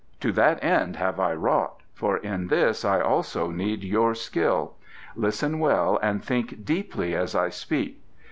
"To 0.21 0.31
that 0.31 0.63
end 0.63 0.95
have 0.95 1.19
I 1.19 1.33
wrought, 1.33 1.81
for 1.93 2.17
in 2.17 2.47
this 2.47 2.83
I 2.83 2.99
also 2.99 3.51
need 3.51 3.83
your 3.83 4.15
skill. 4.15 4.73
Listen 5.15 5.59
well 5.59 5.99
and 6.01 6.25
think 6.25 6.65
deeply 6.65 7.13
as 7.13 7.35
I 7.35 7.49
speak. 7.49 8.01